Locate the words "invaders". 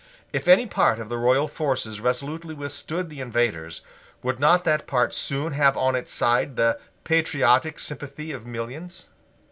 3.21-3.81